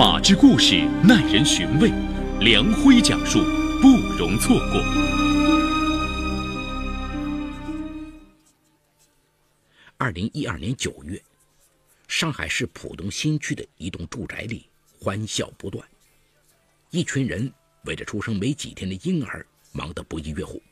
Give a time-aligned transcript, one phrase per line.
[0.00, 1.90] 法治故事耐人寻味，
[2.40, 3.38] 梁辉讲述
[3.82, 4.80] 不容错过。
[9.98, 11.22] 二零一二年九月，
[12.08, 15.86] 上海市浦东新区的一栋住宅里欢笑不断，
[16.88, 17.52] 一群人
[17.84, 20.62] 围着出生没几天的婴儿忙得不亦乐乎，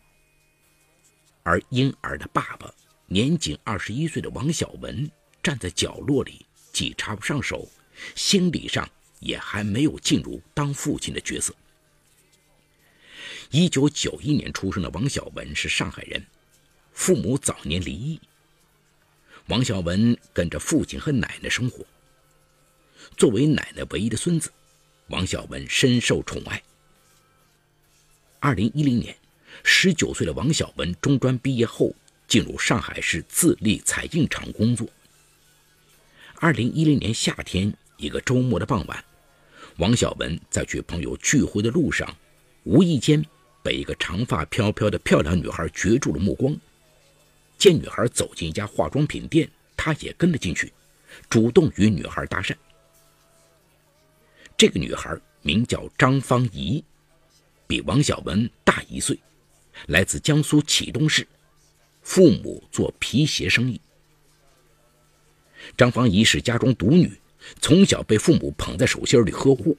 [1.43, 2.73] 而婴儿的爸爸
[3.05, 5.07] 年仅二十一岁的王小文
[5.43, 7.69] 站在角落里，既插不上手，
[8.15, 8.89] 心理上。
[9.21, 11.55] 也还没有进入当父亲的角色。
[13.51, 16.25] 一九九一年出生的王小文是上海人，
[16.93, 18.21] 父母早年离异。
[19.47, 21.85] 王小文跟着父亲和奶奶生活。
[23.17, 24.53] 作为奶奶唯一的孙子，
[25.07, 26.63] 王小文深受宠爱。
[28.39, 29.17] 二零一零年，
[29.65, 31.95] 十九岁的王小文中专毕业后
[32.27, 34.87] 进入上海市自立彩印厂工作。
[36.37, 39.05] 二零一零年夏天，一个周末的傍晚。
[39.77, 42.17] 王小文在去朋友聚会的路上，
[42.65, 43.25] 无意间
[43.63, 46.57] 被一个长发飘飘的漂亮女孩攫住了目光。
[47.59, 50.73] 见女孩走进一家化妆品店，他也跟了进去，
[51.29, 52.55] 主动与女孩搭讪。
[54.57, 56.83] 这个女孩名叫张芳怡，
[57.67, 59.19] 比王小文大一岁，
[59.87, 61.27] 来自江苏启东市，
[62.03, 63.81] 父母做皮鞋生意。
[65.77, 67.13] 张芳怡是家中独女。
[67.61, 69.77] 从小被父母捧在手心里呵护。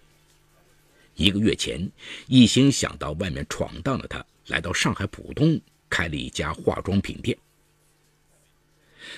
[1.15, 1.89] 一个月前，
[2.27, 7.37] 一心想到外面闯荡的他，来到上海浦东开了一家化妆品店。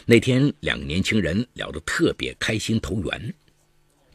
[0.05, 3.33] 那天，两个年轻人聊得特别开心投缘，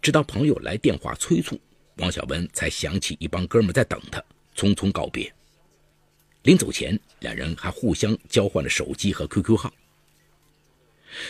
[0.01, 1.61] 直到朋友来电话催促，
[1.97, 4.23] 王小文才想起一帮哥们在等他，
[4.57, 5.33] 匆匆告别。
[6.43, 9.73] 临走前，两人还互相交换了手机和 QQ 号。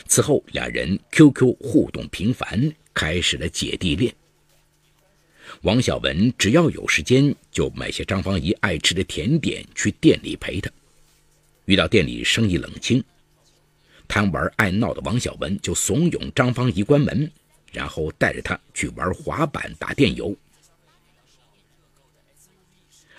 [0.07, 2.73] 此后，两人 QQ 互动频繁。
[2.99, 4.15] 开始了姐弟恋。
[5.61, 10.71] 王小文只要有时间，就买些张芳怡爱吃的甜点去店里陪她。
[11.67, 13.05] 遇到店里生意冷清、
[14.09, 17.31] 贪玩爱闹的王小文，就怂恿张芳怡关门，
[17.71, 20.35] 然后带着她去玩滑板、打电游。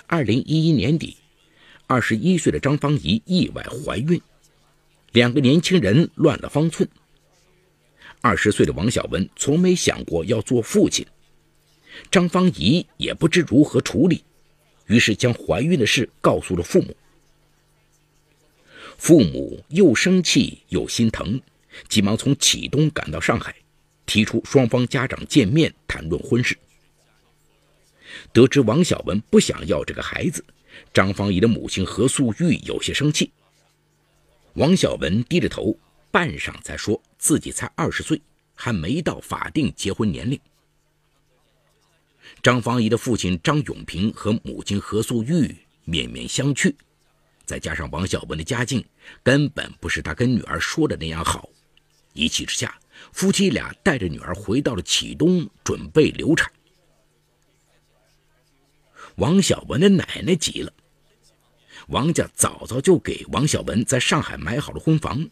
[0.07, 1.18] 二零一一年底，
[1.85, 4.19] 二十一岁的张芳怡意外怀孕，
[5.17, 6.88] 两个年轻人乱了方寸。
[8.22, 11.03] 二十岁的王小文从没想过要做父亲，
[12.11, 14.23] 张芳怡也不知如何处理，
[14.85, 16.95] 于是将怀孕的事告诉了父母。
[19.00, 21.41] 父母又生气又心疼，
[21.89, 23.56] 急忙从启东赶到上海，
[24.06, 26.56] 提出双方家长见面谈论婚事。
[28.31, 30.45] 得知王小文不想要这个孩子，
[30.94, 33.31] 张芳怡的母亲何素玉有些生气。
[34.57, 35.75] 王小文低着头。
[36.09, 38.19] 半晌才说自己才二十岁，
[38.56, 40.40] 还没到法定结婚年龄。
[42.41, 46.73] 张芳怡的父亲张永平和母亲何素玉面面相觑，
[47.45, 48.84] 再加上王小文的家境
[49.22, 51.50] 根本不是他跟女儿说的那样好，
[52.13, 52.79] 一气之下，
[53.12, 56.51] 夫妻俩带着女儿回到了启东，准备流产。
[59.18, 60.74] 王小文的奶奶急了，
[61.88, 65.28] 王家早早就给王小文在上海买好了婚房。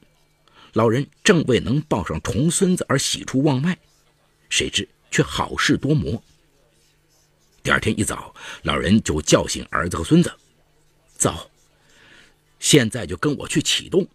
[0.73, 3.77] 老人正为能抱上重孙子而喜出望外，
[4.49, 6.21] 谁知却好事多磨。
[7.63, 8.33] 第二天一早，
[8.63, 10.31] 老人就叫醒儿子和孙子
[11.17, 11.49] ：“走，
[12.59, 14.07] 现在就跟我去启动。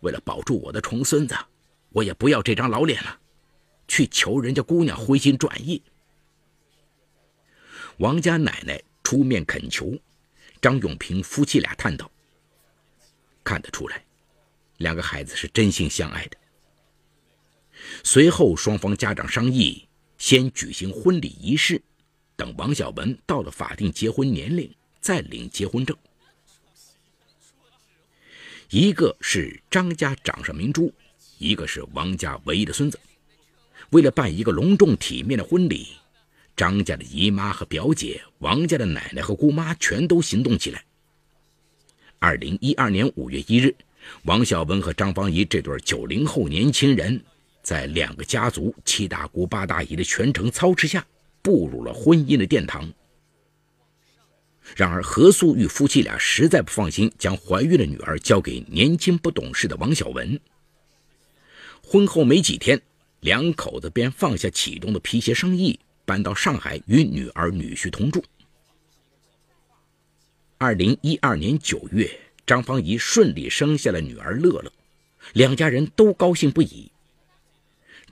[0.00, 1.34] 为了保住我的重孙子，
[1.90, 3.18] 我也不要这张老脸了，
[3.88, 5.82] 去求人家姑娘回心转意。”
[7.98, 9.94] 王家奶奶出面恳求，
[10.66, 12.10] 张永平夫妻俩叹道
[13.44, 14.04] ：“看得出来。”
[14.78, 16.36] 两个孩子是真心相爱的。
[18.02, 19.86] 随后，双方家长商议，
[20.18, 21.80] 先举行婚礼仪式，
[22.34, 24.68] 等王小文到了法定结婚年龄
[25.00, 25.96] 再领结婚证。
[28.68, 30.92] 一个是张家掌上明珠，
[31.38, 32.98] 一个是王家唯一的孙子。
[33.90, 35.92] 为了办一个隆重体面的婚礼，
[36.56, 40.82] 张家的姨妈和表姐，王家的奶奶和姑妈全都行动起来。
[42.18, 43.74] 二零一二年五月一日。
[44.22, 47.20] 王小文和张芳怡这对九零后年轻人，
[47.60, 51.04] 在两个家族七大姑八大姨的全程操持下，
[51.42, 52.88] 步入了婚姻的殿堂。
[54.76, 60.38] 然而，何素玉夫妻俩实在不放心将怀孕的女儿交给年轻不懂事的王小文。
[61.82, 62.80] 婚后没几天，
[63.20, 68.24] 两口子便放下启东的皮鞋生意，搬到上海与女儿女婿同住。
[70.56, 72.08] 二零一二年九月。
[72.46, 74.72] 张芳怡顺利生下了女儿乐乐，
[75.32, 76.88] 两家人都高兴不已。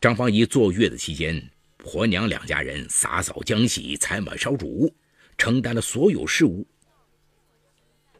[0.00, 1.40] 张芳怡坐月子期间，
[1.76, 4.92] 婆娘两家人洒扫浆洗、采买烧煮，
[5.38, 6.66] 承担了所有事务。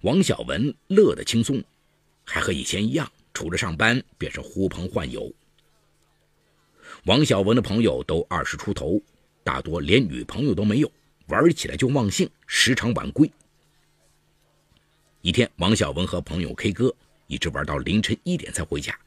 [0.03, 1.61] 王小文乐得轻松，
[2.23, 5.35] 还和以前一样，除了上班便是呼朋唤友。
[7.07, 9.03] 王小文的朋友都二十出头，
[9.45, 10.91] 大多连女朋友都没有，
[11.29, 13.31] 玩起来就忘性，时常晚归。
[15.21, 16.93] 一天，王小文和朋友 K 歌，
[17.27, 18.99] 一直玩到凌晨一点才回家。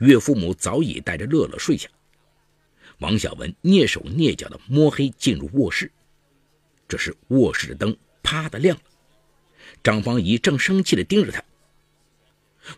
[0.00, 1.88] 岳父母早已带着乐乐睡下。
[2.98, 5.90] 王小文蹑手蹑脚的摸黑进入卧室，
[6.88, 8.82] 这时卧室的灯啪的亮了。
[9.82, 11.42] 张芳怡正生气的盯着他。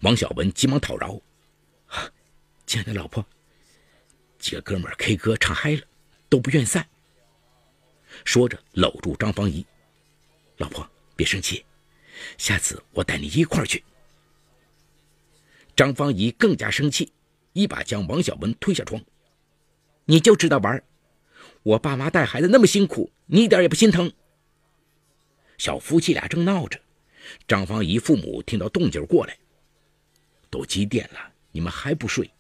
[0.03, 1.21] 王小文急忙讨饶
[2.67, 3.25] ：“亲爱的老婆，
[4.39, 5.83] 几个哥们 K 歌唱嗨了，
[6.33, 6.89] 都不愿散。”
[8.25, 9.67] 说着搂住张芳怡
[10.57, 11.63] ：“老婆别生气，
[12.39, 13.85] 下次我带你一块儿去。”
[15.77, 17.13] 张芳怡更加生气，
[17.53, 19.03] 一把将王小文推下床。
[20.07, 20.83] 你就知道玩，
[21.63, 24.11] 我爸妈带孩子那么辛苦，你一点也不心疼。
[25.59, 26.81] 小夫妻俩正闹着，
[27.47, 29.37] 张芳怡父母听到动静过来，
[30.49, 32.31] 都几点了，你们还不睡？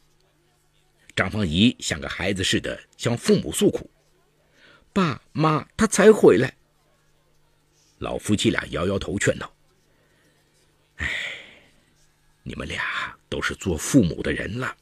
[1.22, 3.88] 张芳怡像个孩子似的向父母诉苦
[4.92, 6.52] ：“爸妈，他才回来。”
[8.00, 9.54] 老夫妻俩摇摇头劝道
[10.98, 11.08] ：“哎，
[12.42, 14.76] 你们俩都是做父母的人了，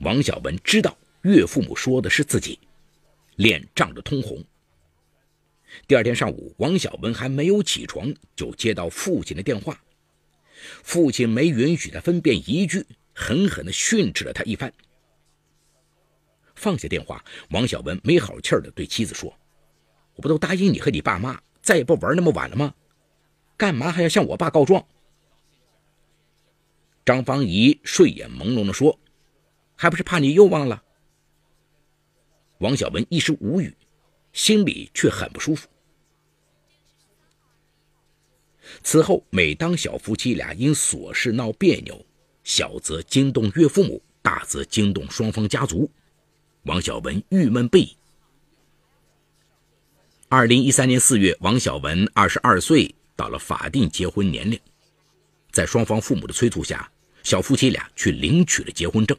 [0.00, 2.58] 王小文知道岳父母说的是自己，
[3.36, 4.44] 脸涨得通红。
[5.88, 9.80] 第二天上午，王小文还没有起床，就接到父亲的电话。
[10.82, 14.72] 父亲没允许他分辨一句，狠狠地训斥了他一番。
[16.54, 19.32] 放下电话，王小文没好气儿地对妻子说
[20.16, 22.74] ：“我不都答应你和你爸妈再也不玩那么晚了吗？
[23.56, 24.86] 干嘛还要向我爸告状？”
[27.04, 28.98] 张芳怡睡眼朦胧地说。
[29.78, 30.82] 还不是怕你又忘了？
[32.60, 33.76] 王小文一时无语，
[34.32, 35.68] 心里却很不舒服。
[38.82, 42.04] 此后，每当小夫妻俩因琐事闹别扭，
[42.44, 45.90] 小则惊动岳父母，大则惊动双方家族，
[46.64, 47.96] 王小文郁闷不已。
[50.28, 54.58] 二零一三年四月，王小文二十二岁，到了法定结婚年龄，
[55.52, 56.90] 在双方父母的催促下，
[57.22, 59.16] 小夫妻俩去领取了结婚证。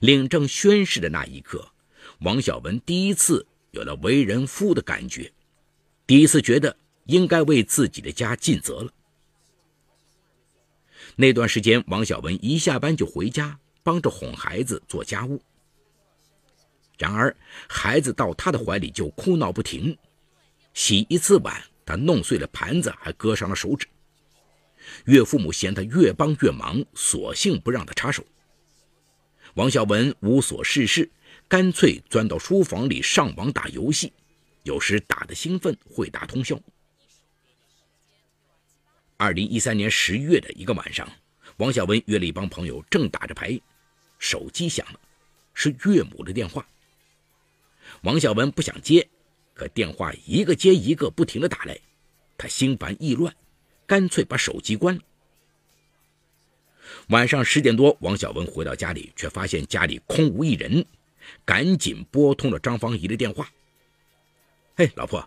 [0.00, 1.68] 领证宣誓的那一刻，
[2.20, 5.30] 王小文第一次有了为人夫的感觉，
[6.06, 6.74] 第一次觉得
[7.06, 8.92] 应该为自己的家尽责了。
[11.16, 15.40] 那段时间，王小文一下班就回家，帮着哄孩子做家务。
[16.98, 17.34] 然而，
[17.68, 19.96] 孩子到他的怀里就哭闹不停，
[20.74, 23.86] 洗一次碗，他弄碎了盘子，还割伤了手指。
[25.04, 28.24] 岳父母嫌他越帮越忙，索性不让他插手。
[29.54, 31.10] 王小文无所事事，
[31.48, 34.12] 干脆钻到书房里上网打游戏，
[34.64, 36.60] 有时打得兴奋会打通宵。
[39.18, 41.10] 二零一三年十月的一个晚上，
[41.56, 43.58] 王小文约了一帮朋友正打着牌，
[44.18, 45.00] 手机响了，
[45.54, 46.66] 是岳母的电话。
[48.02, 49.08] 王小文不想接，
[49.54, 51.78] 可电话一个接一个不停的打来，
[52.36, 53.34] 他心烦意乱，
[53.86, 55.00] 干脆把手机关了。
[57.08, 60.84] 晚上十点多，王小文回到家里，却发现家里空无一人，
[61.44, 63.50] 赶紧拨通了张芳怡的电话。
[64.76, 65.26] “嘿，老婆，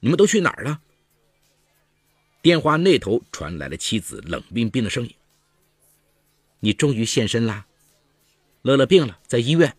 [0.00, 0.80] 你们都去哪儿了？”
[2.42, 5.14] 电话那头传来了妻子冷冰冰的声音
[6.60, 7.66] ：“你终于现身啦！
[8.62, 9.76] 乐乐病了，在医院。”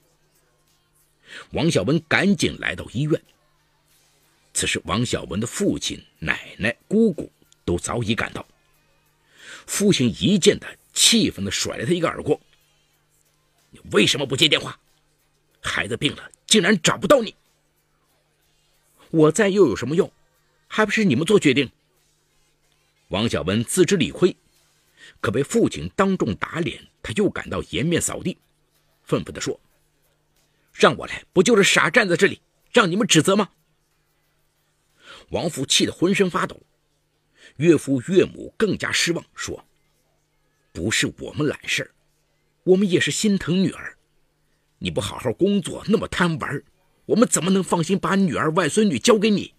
[1.51, 3.21] 王小文赶紧来到医院。
[4.53, 7.31] 此时，王小文的父亲、奶奶、姑姑
[7.63, 8.45] 都早已赶到。
[9.65, 10.67] 父亲一见他。
[10.91, 12.37] 气愤地甩了他一个耳光
[13.71, 14.77] ：“你为什么不接电话？
[15.61, 17.33] 孩子病了，竟然找不到你！
[19.11, 20.11] 我在又有什么用？
[20.67, 21.71] 还不是你们做决定？”
[23.09, 24.35] 王小文自知理亏，
[25.19, 28.37] 可被父亲当众打脸，他又感到颜面扫地，
[29.03, 29.59] 愤愤地说
[30.71, 32.39] ：“让我来，不就是傻站在这里，
[32.71, 33.49] 让你们指责吗？”
[35.31, 36.61] 王父气得浑身发抖，
[37.57, 39.65] 岳父岳母更加失望，说。
[40.71, 41.91] 不是我们懒事，
[42.63, 43.97] 我们也是心疼女儿。
[44.77, 46.63] 你不好好工作，那么贪玩，
[47.07, 49.55] 我们怎么能放心把女儿、外孙女交给你？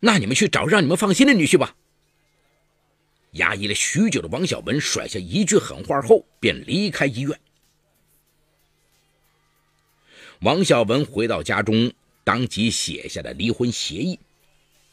[0.00, 1.74] 那你们去找让你们放心的女婿吧。
[3.36, 7.40] 压抑了许久的王小文甩下一句狠话后，便离开医院。
[10.40, 11.92] 王小文回到家中，
[12.24, 14.18] 当即写下了离婚协议。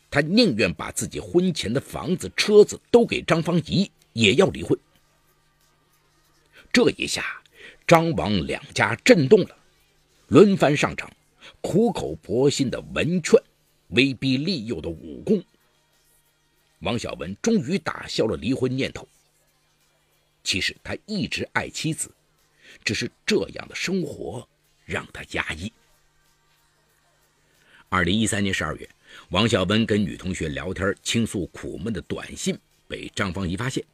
[0.10, 3.92] 他宁愿把自己婚前的房子、车子都给张芳怡。
[4.14, 4.78] 也要离婚。
[6.72, 7.42] 这一下，
[7.88, 9.58] 张王两家震动了，
[10.28, 11.12] 轮番上场，
[11.60, 13.42] 苦口婆心的文劝，
[13.88, 15.44] 威逼利诱的武功。
[16.84, 19.08] 王小文终于打消了离婚念头。
[20.44, 22.14] 其实他一直爱妻子，
[22.84, 24.48] 只是这样的生活
[24.86, 25.72] 让他压抑。
[27.88, 28.90] 二零一三年十二月，
[29.30, 33.86] 王小文跟女同学聊天倾诉苦闷的短信被张芳怡发现，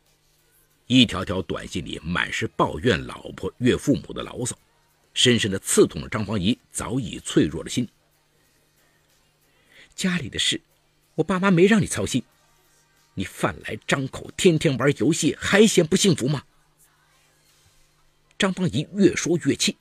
[0.88, 4.58] 一条条短信里满是抱怨老婆、岳父母的牢骚，
[5.13, 7.88] 深深的刺痛了张芳怡早已脆弱的心。
[9.93, 10.60] 家里的事，
[11.13, 12.24] 我爸妈没让你操心。
[13.20, 16.42] 你饭来张口，天天玩游戏，还嫌不幸福吗？
[18.38, 19.76] 张芳怡越说越气。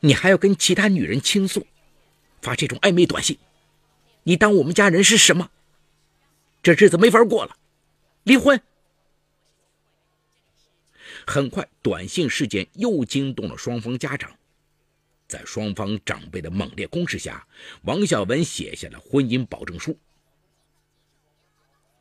[0.00, 1.64] 你还要跟其他女人倾诉，
[2.42, 3.38] 发这种暧昧短信，
[4.24, 5.48] 你当我们家人是什么？
[6.60, 7.56] 这日子没法过了，
[8.24, 8.60] 离婚。
[11.24, 14.36] 很快，短信事件又惊动了双方家长，
[15.28, 17.46] 在双方长辈的猛烈攻势下，
[17.82, 19.96] 王小文写下了婚姻保证书。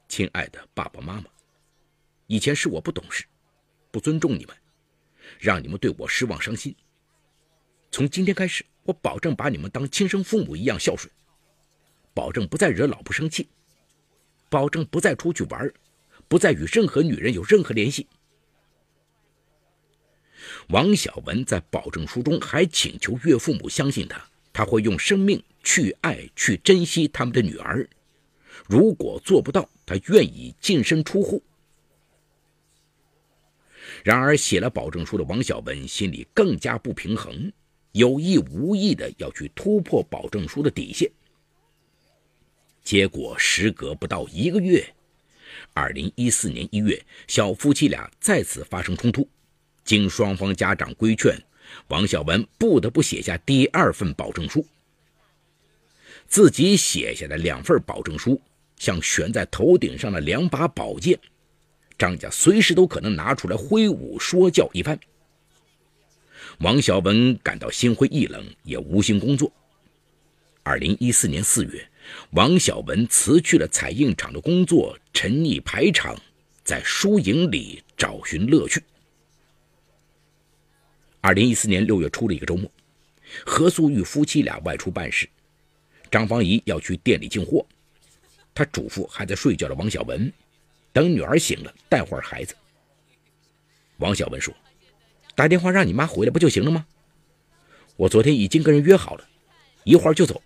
[0.07, 1.25] 亲爱的爸爸妈妈，
[2.27, 3.25] 以前是我不懂事，
[3.91, 4.55] 不尊重你们，
[5.39, 6.75] 让你们对我失望伤心。
[7.91, 11.11] 从今天开始，我保证把你们当亲生父母一样孝顺，
[12.13, 13.49] 保证不再惹老婆生气，
[14.49, 15.71] 保证不再出去玩，
[16.27, 18.07] 不再与任何女人有任何联系。
[20.69, 27.87] 王小文在保证书中还请求岳父母相信他，他会用生命去爱、去珍惜他们的女儿。
[28.67, 31.41] 如果做不到，他愿意净身出户。
[34.03, 37.51] 然而，写了保证书的王小文心里更加不平衡，
[37.91, 41.09] 有意无意的要去突破保证书的底线。
[42.83, 44.93] 结果，时隔不到一个月，
[45.73, 49.27] 二零一四年一月，小夫妻俩再次发生冲突。
[49.83, 51.35] 经双方家长规劝，
[51.87, 54.65] 王小文不得不写下第二份保证书。
[56.27, 58.41] 自己写下的两份保证书。
[58.77, 61.19] 像悬在头顶上的两把宝剑，
[61.97, 64.99] 张家随时都可能拿出来挥舞说教一番。
[66.59, 69.51] 王小文感到心灰意冷，也无心工作。
[70.63, 71.87] 二零一四年四月，
[72.31, 76.15] 王小文辞去了彩印厂的工作，沉溺排场，
[76.63, 78.81] 在输赢里找寻乐趣。
[81.21, 82.69] 二零一四年六月初的一个周末，
[83.45, 85.27] 何素玉夫妻俩外出办事，
[86.09, 87.65] 张芳怡要去店里进货。
[88.55, 90.31] 他嘱咐还在睡觉的王小文，
[90.93, 92.55] 等女儿醒了带会儿孩子。
[93.97, 94.53] 王小文说
[95.35, 96.87] ：“打电话让你妈回来不就行了吗？
[97.97, 99.27] 我昨天已经跟人约好了，
[99.83, 100.41] 一会儿就走。”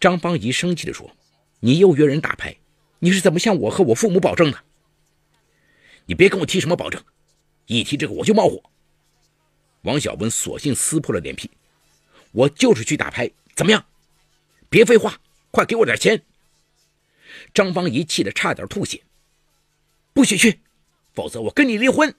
[0.00, 1.10] 张芳怡生气地说
[1.58, 2.56] ：“你又约人打牌，
[3.00, 4.58] 你是怎么向我和我父母保证的？
[6.06, 7.02] 你别跟我提什么保证，
[7.66, 8.62] 一提这个我就冒火。”
[9.82, 11.50] 王小文索性撕破了脸皮
[12.30, 13.84] ：“我就是去打牌，怎么样？
[14.68, 15.18] 别废话，
[15.50, 16.22] 快给我点钱！”
[17.54, 19.02] 张芳怡气得差点吐血，
[20.12, 20.60] 不许去，
[21.14, 22.14] 否则我跟你离婚。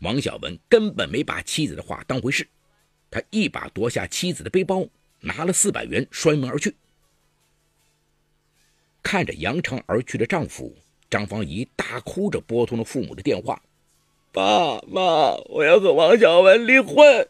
[0.00, 2.48] 王小文根本没把妻子的话当回事，
[3.10, 4.86] 他一把夺下妻子的背包，
[5.20, 6.74] 拿了四百元，摔门而去。
[9.02, 10.76] 看着扬长而去的丈夫，
[11.08, 13.62] 张芳怡大哭着拨通了父母的电话
[14.32, 17.28] ：“爸妈，我要和王小文离婚。”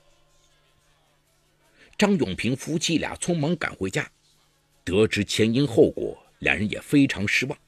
[1.98, 4.10] 张永平夫妻俩匆忙赶回家。
[4.84, 7.58] 得知前因后果，两人也非常失望。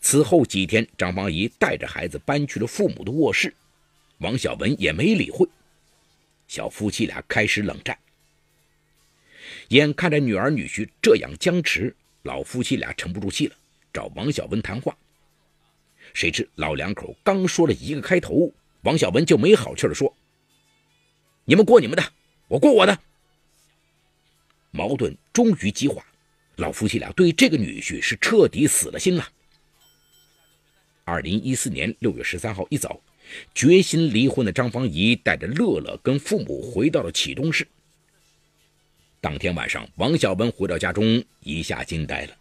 [0.00, 3.52] 此后几天，张芳怡带着孩子搬去了父母的卧室，
[4.18, 5.48] 王小文也没理会。
[6.46, 7.98] 小夫妻俩开始冷战。
[9.68, 13.56] 眼看着女儿女婿这样僵持，老夫妻俩沉不住气了，
[13.92, 14.96] 找王小文谈话。
[16.12, 18.52] 谁知老两口刚说了一个开头，
[18.82, 20.14] 王小文就没好气的说
[21.46, 22.12] ：“你们过你们的，
[22.48, 22.98] 我过我的。”
[24.70, 26.04] 矛盾终于激化，
[26.56, 29.28] 老夫妻俩对这个女婿是彻底死了心了。
[31.04, 33.00] 二零一四年六月十三号一早，
[33.54, 37.66] 决心离婚的张芳怡带着乐乐跟父母回到了启东市。
[39.20, 42.36] 当天晚上，王小文回到家中，一下惊呆了，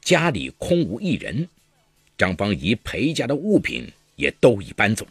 [0.00, 1.48] 家里空无一人，
[2.16, 5.06] 张芳怡陪嫁的物品也都已搬走，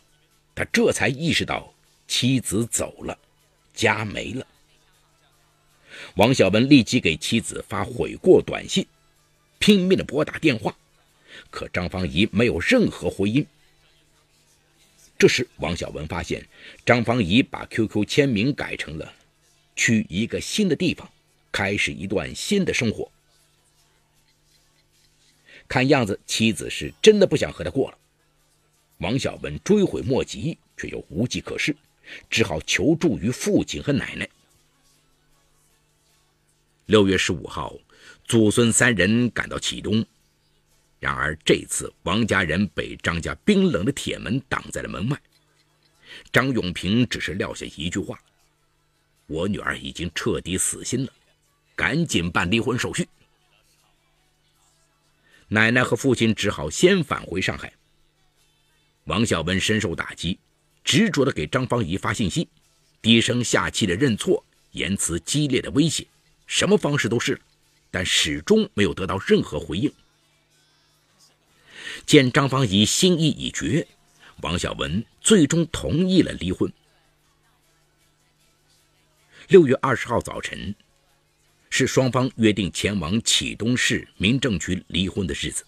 [0.55, 1.73] 他这才意识到
[2.07, 3.19] 妻子走了，
[3.77, 4.45] 家没了。
[6.15, 8.85] 王小文立即给妻子发悔过短信，
[9.59, 10.75] 拼命的拨打电话，
[11.51, 13.45] 可张芳怡没有任何回音。
[15.19, 16.43] 这时，王小文发现
[16.85, 19.13] 张芳怡把 QQ 签名改成了
[19.75, 21.07] “去一个新的地方，
[21.51, 23.11] 开始一段新的生活”。
[25.67, 27.97] 看样子，妻子是真的不想和他过了。
[28.99, 31.75] 王小文追悔莫及，却又无计可施，
[32.29, 34.29] 只好求助于父亲和奶奶。
[36.85, 37.75] 六月十五号，
[38.25, 40.05] 祖孙三人赶到启东，
[40.99, 45.21] 然而这次王家人被张家冰冷的铁门挡在了门外。
[46.31, 48.17] 张永平只是撂下一句话
[49.27, 51.11] ：“我女儿已经彻底死心了，
[51.75, 53.07] 赶紧办离婚手续。”
[55.49, 57.71] 奶奶和父亲只好先返回上海。
[59.03, 60.39] 王小文深受打击，
[60.87, 62.47] 执着地给张芳怡发信息，
[63.01, 64.41] 低声下气地认错，
[64.71, 66.07] 言辞激烈的威胁，
[66.45, 67.39] 什么方式都试了，
[67.91, 69.91] 但始终没有得到任何回应。
[72.05, 73.85] 见张芳怡心意已决，
[74.41, 76.71] 王小文最终同意了离婚。
[79.49, 80.73] 六月二十号早晨，
[81.69, 85.65] 是双方约定前往启东市民政局离婚的日子。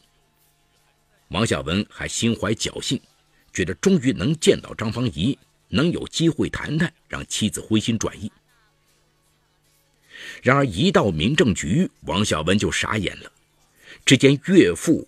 [1.28, 2.98] 王小文还心怀侥幸。
[3.54, 5.38] 觉得终于能见到张芳怡，
[5.68, 8.32] 能有机会谈谈，让妻子回心转意。
[10.42, 13.32] 然而一到民政局，王小文就傻眼了。
[14.06, 15.08] 只见岳父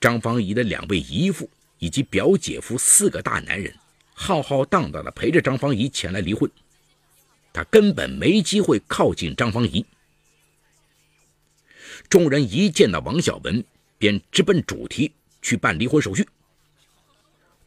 [0.00, 3.74] 张芳怡的两位姨父以及表姐夫四个大男人，
[4.14, 6.50] 浩浩荡荡地陪着张芳怡前来离婚。
[7.52, 9.84] 他根本没机会靠近张芳怡。
[12.08, 13.64] 众人一见到王小文，
[13.98, 16.26] 便直奔主题去办离婚手续。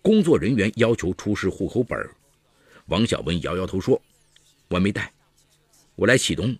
[0.05, 1.99] 工作人员要求出示户口本
[2.85, 3.99] 王小文摇摇头说
[4.69, 5.11] ：“我没带，
[5.95, 6.55] 我来启东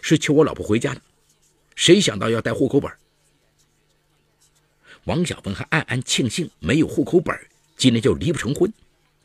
[0.00, 1.02] 是求我老婆回家的，
[1.74, 2.90] 谁想到要带户口本
[5.04, 7.38] 王小文还暗暗庆幸没有户口本
[7.76, 8.72] 今天就离不成婚，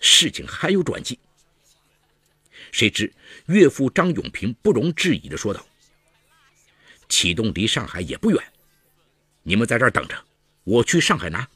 [0.02, 1.18] 事情还有转机。
[2.74, 3.10] 谁知
[3.46, 5.66] 岳父张永平不容置疑地说道
[7.08, 8.44] ：“启东离上海也不远，
[9.44, 10.26] 你们在这儿等着，
[10.66, 11.48] 我去上海拿。”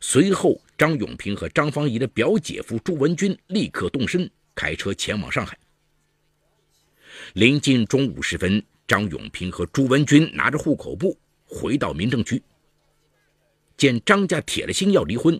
[0.00, 5.58] 随后，张永平和张芳怡的表姐夫朱文军立刻动身，开车前往上海。
[7.34, 12.40] 临近中午时分，张永平和朱文军拿着户口簿回到民政局，
[13.76, 15.38] 见张家铁了心要离婚，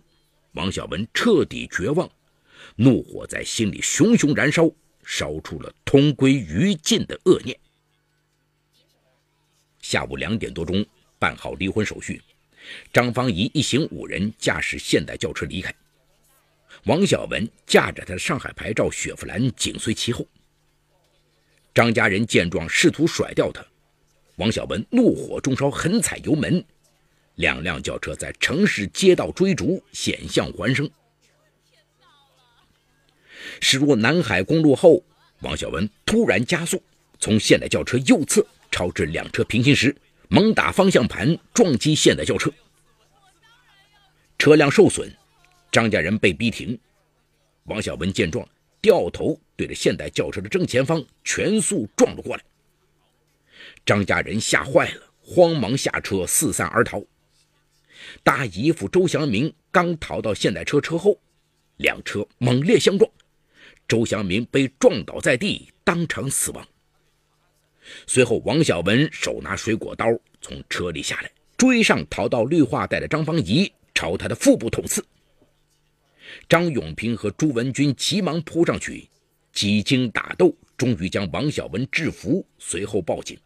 [0.54, 2.10] 王小文彻底绝望，
[2.74, 4.68] 怒火在心里熊熊燃烧，
[5.04, 7.56] 烧出了同归于尽的恶念。
[9.82, 10.84] 下午两点多钟，
[11.16, 12.20] 办好离婚手续。
[12.92, 15.74] 张芳怡一行五人驾驶现代轿车离开，
[16.84, 20.26] 王小文驾着他的上海牌照雪佛兰紧随其后。
[21.74, 23.64] 张家人见状试图甩掉他，
[24.36, 26.64] 王小文怒火中烧，狠踩油门，
[27.36, 30.90] 两辆轿车在城市街道追逐，险象环生。
[33.60, 35.02] 驶入南海公路后，
[35.40, 36.82] 王小文突然加速，
[37.20, 39.94] 从现代轿车右侧超至两车平行时。
[40.30, 42.52] 猛打方向盘，撞击现代轿车，
[44.38, 45.10] 车辆受损，
[45.72, 46.78] 张家人被逼停。
[47.64, 48.46] 王小文见状，
[48.82, 52.44] 掉头对着现代轿车的正前方全速撞了过来。
[53.86, 57.02] 张家人吓坏了，慌忙下车四散而逃。
[58.22, 61.18] 大姨夫周祥明刚逃到现代车车后，
[61.78, 63.10] 两车猛烈相撞，
[63.88, 66.68] 周祥明被撞倒在地，当场死亡。
[68.06, 70.06] 随后，王小文手拿水果刀
[70.40, 75.04] 从车里下来，追上逃到绿化带的张芳怡，朝他的腹部捅刺。
[76.48, 79.08] 张永平和朱文军急忙扑上去，
[79.52, 83.38] 几经打斗，终于将王小文制服，随后报警。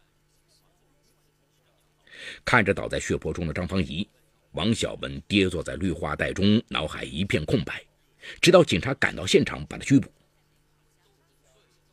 [2.45, 4.07] 看着倒在血泊中的张芳怡，
[4.51, 7.81] 王小文跌坐在绿化带中，脑海一片空白，
[8.41, 10.09] 直到警察赶到现场把他拘捕。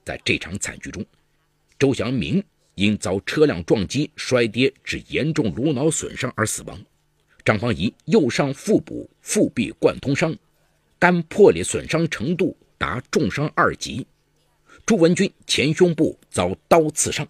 [0.05, 1.05] 在这场惨剧中。
[1.81, 6.79] 周祥明因遭车辆撞击摔跌致严重颅脑损伤而死亡，
[7.43, 10.37] 张芳怡右上腹部腹壁贯通伤，
[10.99, 14.07] 肝破裂损伤程度达重伤二级，
[14.85, 17.27] 朱文军前胸部遭刀刺伤。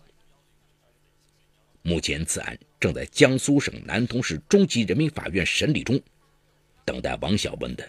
[1.83, 6.01] 目前此案正在江苏省南通市中级人民法院审理中，
[6.85, 7.89] 等待王小文的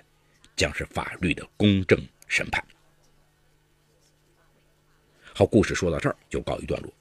[0.56, 2.64] 将是法律的公正审判。
[5.42, 6.94] 好，故事说到这儿就告一段落。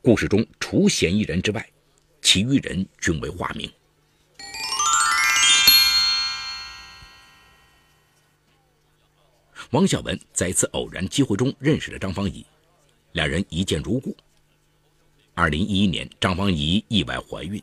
[0.00, 1.68] 故事中除嫌疑人之外，
[2.20, 3.68] 其余人均为化名。
[9.72, 12.46] 王小文在一次偶然机会中认识了张芳怡，
[13.10, 14.16] 两人一见如故。
[15.34, 17.60] 二零一一年，张芳怡意外怀孕，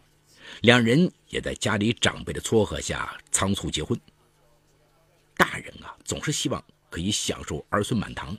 [0.59, 3.97] 两人也在家里长辈的撮合下仓促结婚。
[5.37, 8.37] 大人啊，总是希望可以享受儿孙满堂。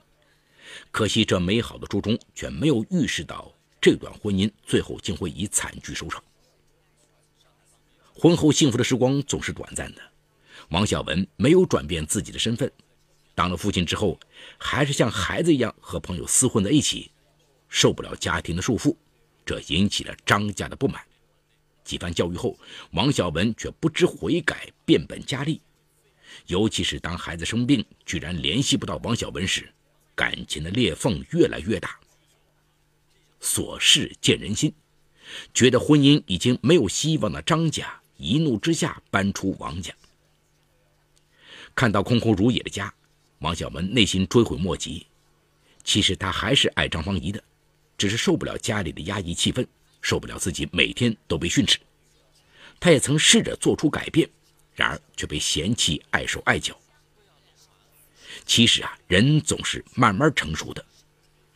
[0.91, 6.23] 可惜，这美好的初衷却没有预示到这段婚姻最后竟会以惨剧收场。
[8.13, 10.03] 婚后幸福的时光总是短暂的，
[10.69, 12.71] 王小文没有转变自己的身份，
[13.35, 14.21] 当了父亲之后，
[14.59, 17.11] 还是像孩子一样和朋友厮混在一起，
[17.69, 18.95] 受不了家庭的束缚，
[19.47, 21.03] 这引起了张家的不满。
[21.83, 22.57] 几番教育后，
[22.93, 25.61] 王小文却不知悔改，变本加厉。
[26.47, 29.73] 尤其是当孩子生病，居然联系不到王小文时，
[30.21, 31.99] 感情的裂缝越来越大。
[33.41, 34.71] 琐事见人心，
[35.55, 39.95] 觉得婚姻已经没有希望的张家，一怒之下搬出王家。
[41.75, 42.93] 看到空空如也的家，
[43.39, 45.07] 王小文内心追悔莫及。
[45.85, 47.43] 其实他还是爱张芳怡的，
[47.97, 49.67] 只是受不了家里的压抑气氛，
[50.03, 51.79] 受不了自己每天都被训斥。
[52.79, 54.29] 他也曾试着做出改变，
[54.75, 56.79] 然而却被嫌弃碍手碍脚。
[58.47, 60.85] 其实啊，人总是慢慢成熟的。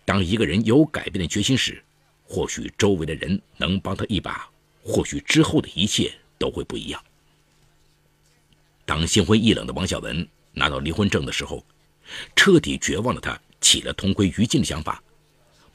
[0.04, 1.82] 当一个人有改变的决心时，
[2.24, 4.48] 或许周围的人能帮他一把，
[4.82, 7.02] 或许之后的一切都会不一样。
[8.84, 11.64] 当心灰意冷的王小文拿到离婚证的时候，
[12.36, 15.02] 彻底绝望的他起了同归于尽的想法，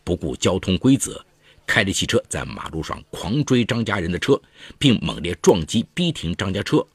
[0.04, 1.26] 不顾交通规则，
[1.66, 4.40] 开着汽车在马路上狂追张家人的车，
[4.78, 6.86] 并猛烈撞击逼停张家车，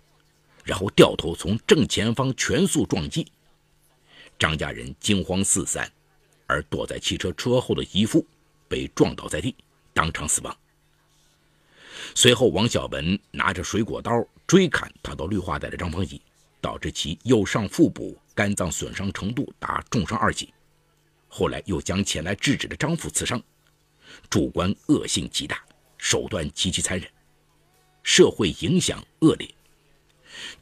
[0.62, 3.26] 然后掉头从正前方全速撞击，
[4.44, 5.90] 张家人惊慌四散。
[6.46, 8.22] 而躲在汽车车后的姨父
[8.68, 9.56] 被撞倒在地，
[9.94, 10.54] 当场死亡。
[12.14, 14.12] 随后，王小文拿着水果刀
[14.46, 16.20] 追砍逃到绿化带的张芳怡，
[16.60, 20.52] 导致其右上腹部肝脏损伤程度达重伤二级。
[21.28, 23.42] 后来又将前来制止的张父刺伤，
[24.28, 25.64] 主观恶性极大，
[25.96, 27.10] 手段极其残忍，
[28.02, 29.48] 社会影响恶劣。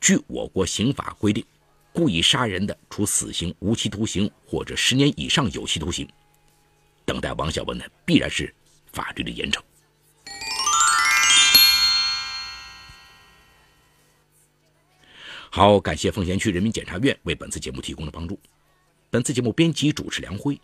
[0.01, 1.45] 据我国刑法规定。
[1.93, 6.09] 故意杀人的，处死刑、无期徒刑或者十年以上有期徒刑。
[7.05, 8.55] 等待王小文的必然是
[8.93, 9.61] 法律的严惩。
[15.51, 18.41] 好，感谢奉贤区人民检察院为本次节目提供的帮助。
[19.11, 20.59] 本次节目编辑主持梁辉，